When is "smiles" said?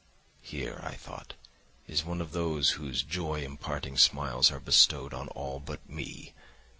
3.99-4.49